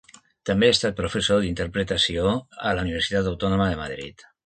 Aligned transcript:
També 0.49 0.69
ha 0.69 0.73
estat 0.75 0.95
professor 1.01 1.45
d'interpretació 1.45 2.35
a 2.71 2.75
la 2.81 2.89
Universitat 2.89 3.33
Autònoma 3.37 3.73
de 3.75 3.83
Madrid. 3.87 4.31